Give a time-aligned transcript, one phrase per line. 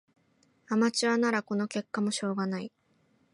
[0.67, 2.71] アマチュアならこの結果もしょうがない